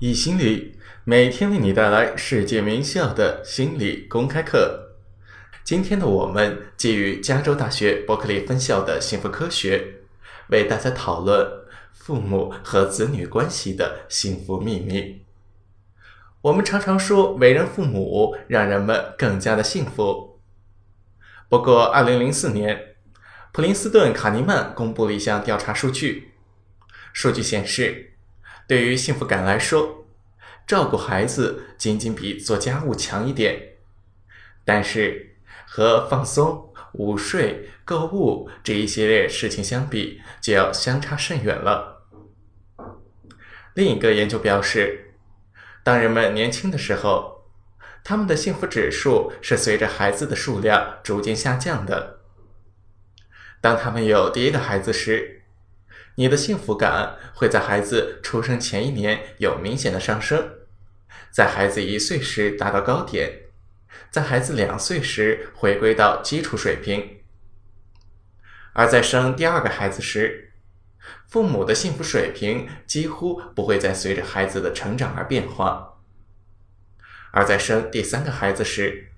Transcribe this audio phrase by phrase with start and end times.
[0.00, 4.96] 易心理每天为你带来世界名校的心理公开课。
[5.62, 10.00] 今天的我们基于加州大学伯克利分校的幸福科学，
[10.48, 11.46] 为大家讨论
[11.92, 15.22] 父母和子女关系的幸福秘密。
[16.42, 20.40] 我们常常说为人父母让人们更加的幸福。
[21.48, 22.96] 不过，二零零四年，
[23.52, 26.32] 普林斯顿卡尼曼公布了一项调查数据，
[27.12, 28.10] 数据显示。
[28.66, 30.06] 对于幸福感来说，
[30.66, 33.74] 照顾孩子仅仅比做家务强一点，
[34.64, 42.06] 但是和放松、午睡、购物这一系列事情相比，就要相差甚远了。
[43.74, 45.14] 另一个研究表示，
[45.82, 47.44] 当人们年轻的时候，
[48.02, 52.20] 他们的幸福指数是随着孩子的数量逐渐下降的。
[53.60, 55.43] 当他们有第一个孩子时，
[56.16, 60.48] 你的幸福感会在孩子出生前一年有明显的上升，
[61.30, 63.46] 在孩子一岁时达到高点，
[64.10, 67.22] 在孩子两岁时回归到基础水平，
[68.74, 70.52] 而在生第二个孩子时，
[71.28, 75.98] 父母的幸福水平几乎不会再随着孩子的成长而变化，
[77.32, 79.08] 而在生第三个孩子时，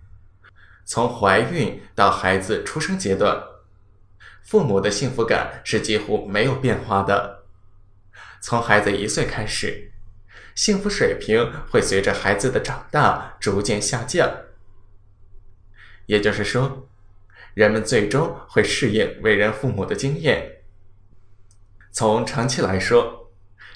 [0.87, 3.56] 从怀孕到孩子出生阶段。
[4.47, 7.47] 父母的幸福感是几乎没有变化的。
[8.41, 9.91] 从孩子一岁开始，
[10.55, 14.31] 幸福水平会随着孩子的长大逐渐下降。
[16.07, 16.89] 也就是说，
[17.55, 20.59] 人们最终会适应为人父母的经验。
[21.91, 23.33] 从长期来说，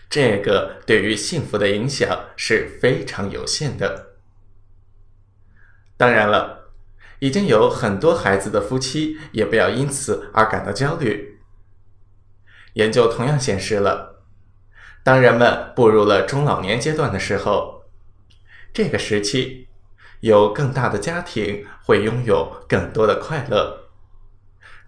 [0.09, 4.15] 这个对于幸福的影响是非常有限的。
[5.97, 6.60] 当然了。
[7.21, 11.39] 已经有很多孩子的夫妻也不要因此而感到焦虑。
[12.75, 14.23] 研究同样显示了，
[15.03, 17.85] 当人们步入了中老年阶段的时候，
[18.73, 19.69] 这个时期
[20.21, 23.91] 有更大的家庭会拥有更多的快乐，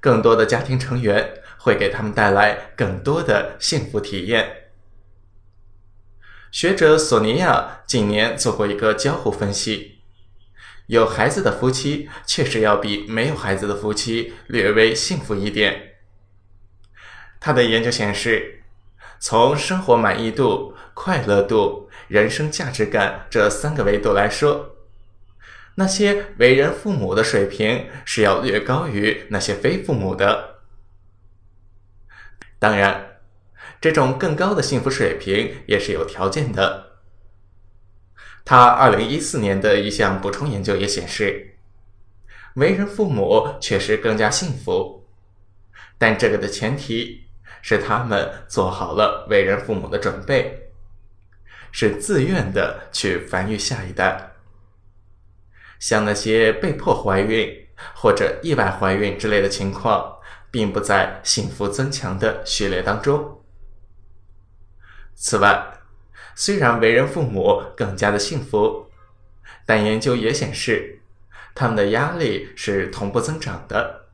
[0.01, 4.71] 更多的家庭成员会给他们带来更多的幸福体验。
[6.51, 9.92] 学者索尼娅近年做过一个交互分析。
[10.93, 15.95] 有孩子的夫妻确实要比没有孩子的夫妻略微幸福一点。
[17.41, 18.63] 他的研究显示，
[19.19, 24.77] 从生活满意度、快乐度、人生价值感这三个维度来说，
[25.77, 30.57] 那些为人父母的水平是要略高于那些非父母的。
[32.59, 33.17] 当然，
[33.81, 36.92] 这种更高的幸福水平也是有条件的。
[38.45, 41.57] 他二零一四年的一项补充研究也显示，
[42.55, 45.07] 为人父母确实更加幸福，
[45.97, 47.27] 但这个的前提
[47.63, 50.71] 是他们做好了为人父母的准备，
[51.71, 54.33] 是自愿的去繁育下一代。
[55.79, 60.19] 像那些被迫怀孕或者意外怀孕之类的情况，
[60.51, 63.41] 并不在幸福增强的序列当中。
[65.15, 65.65] 此外，
[66.35, 68.87] 虽然为人父母更加的幸福，
[69.67, 71.01] 但研究也显示，
[71.55, 74.07] 他们的压力是同步增长的。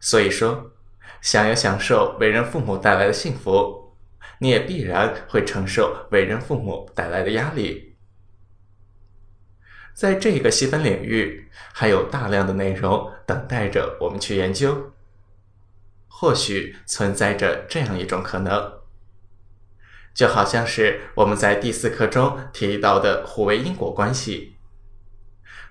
[0.00, 0.72] 所以说，
[1.20, 3.96] 想要享受为人父母带来的幸福，
[4.38, 7.96] 你也必然会承受为人父母带来的压力。
[9.94, 14.92] 在这个细分领域，还有大量的内容等待着我们去研究。
[16.08, 18.83] 或许存在着这样一种可能。
[20.14, 24.54] 就好像是我们在第四课中提到的互为因果关系。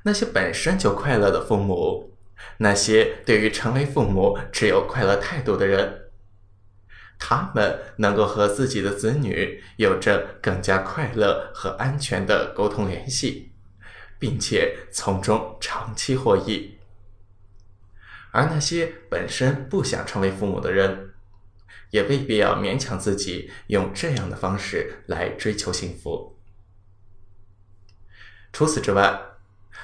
[0.03, 2.13] 那些本身就快乐的父母，
[2.57, 6.09] 那些对于成为父母持有快乐态度的人，
[7.17, 13.53] 他们能够和自己的子女有着更加快乐和安全的沟通联系，
[14.19, 16.79] 并且从中长期获益。
[18.31, 21.12] 而那些本身不想成为父母的人，
[21.93, 26.39] 也未必要勉强自己用这样的方式来追求幸福。
[28.51, 29.21] 除此之外，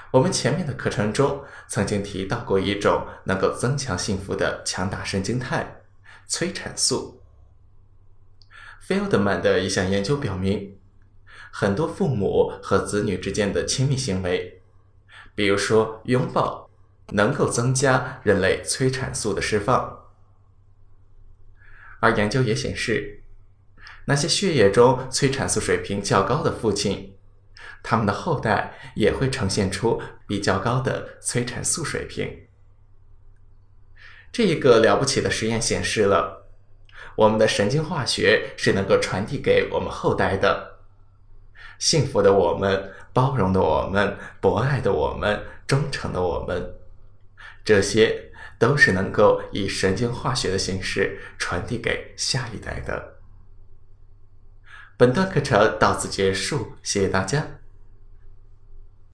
[0.10, 5.82] 我们前面的课程中曾经提到过一种能够增强幸福的强大神经肽——
[6.28, 7.22] 催产素。
[8.82, 10.80] 费尔德曼的一项研究表明，
[11.52, 14.64] 很多父母和子女之间的亲密行为，
[15.36, 16.68] 比如说拥抱，
[17.10, 20.09] 能够增加人类催产素的释放。
[22.00, 23.24] 而研究也显示，
[24.06, 27.16] 那些血液中催产素水平较高的父亲，
[27.84, 32.48] 他们的后代也会呈现出比较高的催产素水平。
[34.32, 36.48] 这一个了不起的实验显示了，
[37.16, 40.80] 我们的神经化学是能够传递给我们后代的，
[41.80, 46.76] 幸福的我们，包容的我们，博爱的我们，忠诚的我们，
[47.66, 48.29] 这些
[48.60, 53.16] 都是能够以神经化学的形式传递给下一代的。
[54.98, 57.59] 本段课程到此结束，谢谢大家。